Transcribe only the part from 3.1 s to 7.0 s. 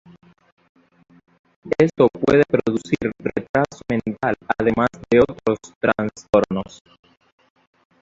retraso mental además de otros trastornos.